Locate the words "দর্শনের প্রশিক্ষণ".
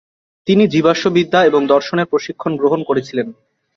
1.67-2.51